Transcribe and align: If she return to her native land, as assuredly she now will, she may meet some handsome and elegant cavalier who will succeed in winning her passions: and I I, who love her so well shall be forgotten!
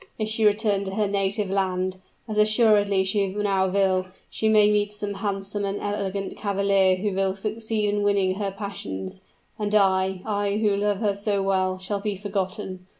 If 0.17 0.29
she 0.29 0.45
return 0.45 0.83
to 0.85 0.95
her 0.95 1.07
native 1.07 1.51
land, 1.51 1.97
as 2.27 2.35
assuredly 2.35 3.03
she 3.03 3.27
now 3.27 3.67
will, 3.69 4.07
she 4.31 4.49
may 4.49 4.67
meet 4.71 4.91
some 4.91 5.13
handsome 5.13 5.63
and 5.63 5.79
elegant 5.79 6.35
cavalier 6.35 6.95
who 6.95 7.13
will 7.13 7.35
succeed 7.35 7.87
in 7.93 8.01
winning 8.01 8.33
her 8.39 8.49
passions: 8.49 9.21
and 9.59 9.75
I 9.75 10.23
I, 10.25 10.57
who 10.57 10.75
love 10.75 11.01
her 11.01 11.13
so 11.13 11.43
well 11.43 11.77
shall 11.77 11.99
be 12.01 12.15
forgotten! 12.17 12.87